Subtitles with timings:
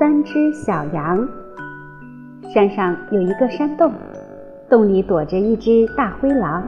[0.00, 1.28] 三只小羊。
[2.54, 3.92] 山上有一个山洞，
[4.66, 6.66] 洞里躲着一只大灰狼。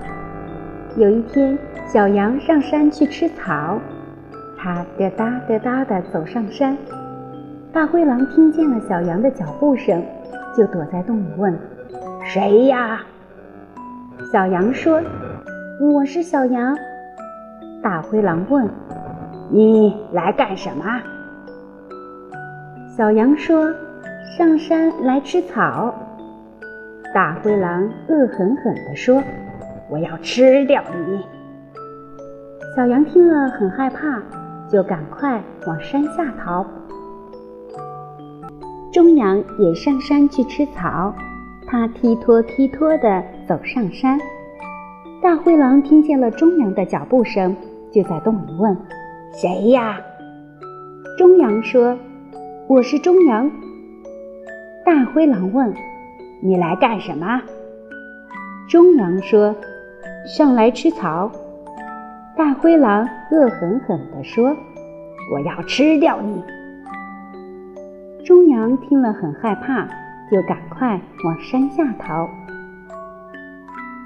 [0.98, 3.78] 有一天，小羊上山去吃草，
[4.58, 6.76] 它哒哒哒哒地走上山。
[7.72, 10.04] 大灰狼听见了小羊的脚步声，
[10.54, 11.58] 就躲在洞里问
[12.22, 13.00] ：“谁呀？”
[14.30, 15.00] 小羊说
[15.80, 16.76] ：“我是小羊。”
[17.82, 18.68] 大灰狼问
[19.48, 20.84] ：“你来干什么？”
[22.94, 23.72] 小羊说
[24.36, 25.94] ：“上山来吃草。”
[27.14, 29.22] 大灰狼恶狠狠地说
[29.88, 31.24] ：“我要吃掉你！”
[32.76, 34.20] 小羊听了很害怕，
[34.68, 36.66] 就赶快往山下逃。
[38.92, 41.14] 中羊也上山去吃草，
[41.66, 44.18] 它踢拖踢拖地走上山。
[45.22, 47.56] 大灰狼听见了中羊的脚步声，
[47.90, 48.76] 就在洞里问
[49.32, 49.98] ：“谁呀？”
[51.16, 51.96] 中羊说。
[52.72, 53.50] 我是中羊。
[54.82, 55.74] 大灰狼问
[56.40, 57.42] ：“你来干什么？”
[58.66, 59.54] 中羊说
[60.26, 61.30] ：“上来吃草。”
[62.34, 64.56] 大灰狼恶狠狠地说
[65.34, 66.42] ：“我要吃掉你！”
[68.24, 69.86] 中羊听了很害怕，
[70.30, 72.26] 就赶快往山下逃。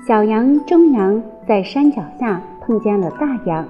[0.09, 3.65] 小羊、中羊在山脚下碰见了大羊，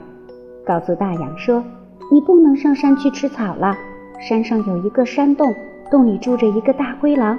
[0.65, 1.63] 告诉大羊说
[2.11, 3.77] ：“你不能上山去吃草了。”
[4.21, 5.55] 山上有一个山洞，
[5.91, 7.39] 洞里住着一个大灰狼，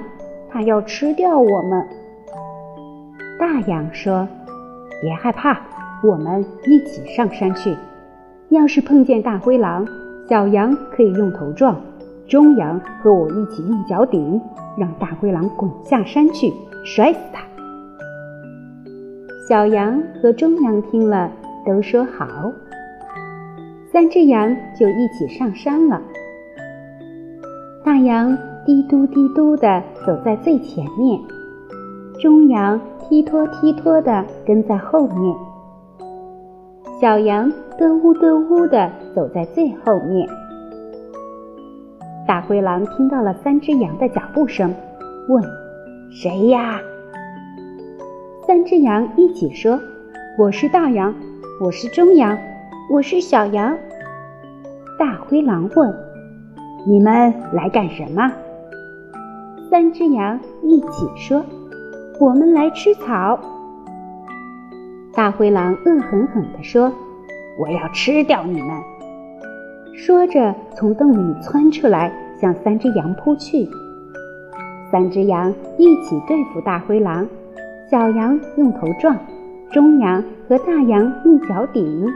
[0.50, 1.86] 它要吃掉我们。
[3.38, 4.26] 大羊说
[5.02, 5.60] ：“别害怕，
[6.02, 7.76] 我们一起上山去。
[8.48, 9.86] 要是碰见大灰狼，
[10.28, 11.78] 小羊可以用头撞，
[12.26, 14.40] 中羊和我一起用脚顶，
[14.76, 16.52] 让大灰狼滚下山去，
[16.84, 17.42] 摔死它。”
[19.48, 21.30] 小羊和中羊听了，
[21.66, 22.26] 都说好。
[23.90, 26.00] 三只羊就一起上山了。
[27.88, 31.18] 大羊滴嘟滴嘟地走在最前面，
[32.20, 35.34] 中羊踢拖踢拖地跟在后面，
[37.00, 40.28] 小羊嘚呜嘚呜地走在最后面。
[42.26, 44.74] 大灰狼听到了三只羊的脚步声，
[45.30, 45.42] 问
[46.12, 46.78] ：“谁呀？”
[48.46, 49.80] 三只羊一起说
[50.38, 51.14] ：“我是大羊，
[51.64, 52.36] 我是中羊，
[52.92, 53.74] 我是小羊。”
[55.00, 56.07] 大灰狼问。
[56.88, 58.32] 你们来干什么？
[59.70, 61.44] 三只羊一起说
[62.18, 63.38] ：“我们来吃草。”
[65.12, 66.90] 大灰狼恶狠狠地说
[67.60, 68.70] ：“我要吃掉你们！”
[69.94, 72.10] 说着，从洞里窜出来，
[72.40, 73.68] 向三只羊扑去。
[74.90, 77.28] 三只羊一起对付大灰狼，
[77.90, 79.14] 小羊用头撞，
[79.70, 82.06] 中羊和大羊用脚顶，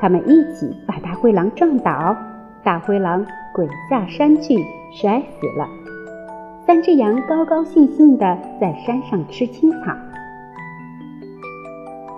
[0.00, 2.16] 他们一起把大灰狼撞倒。
[2.64, 3.24] 大灰狼。
[3.54, 5.68] 滚下山去，摔死了。
[6.66, 9.92] 三只羊高高兴兴地在山上吃青草。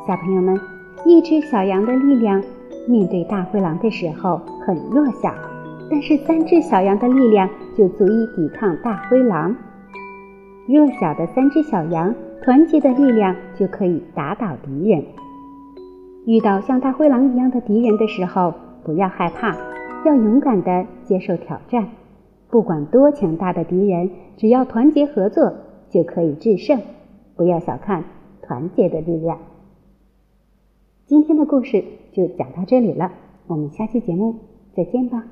[0.06, 0.58] 小朋友们，
[1.04, 2.42] 一只小羊的力量
[2.86, 5.34] 面对大灰狼的时候很弱小，
[5.90, 9.56] 但是三只小羊的力量就足以抵抗大灰狼。
[10.68, 15.04] 弱小的三只小羊团结的力量就可以打倒敌人。
[16.26, 19.56] 遇到像大灰狼一样的敌人的时候，不要害怕。
[20.04, 21.88] 要勇敢的接受挑战，
[22.50, 25.52] 不管多强大的敌人，只要团结合作，
[25.90, 26.80] 就可以制胜。
[27.36, 28.04] 不要小看
[28.42, 29.38] 团结的力量。
[31.06, 33.12] 今天的故事就讲到这里了，
[33.46, 34.36] 我们下期节目
[34.74, 35.24] 再见吧。